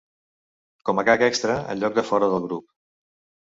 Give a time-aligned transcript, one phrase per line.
[0.89, 2.33] Com a gag extra, en lloc de Fore!
[2.35, 2.69] del grup